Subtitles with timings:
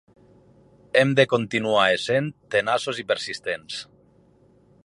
[1.01, 3.81] Hem de continuar essent tenaços i persistents.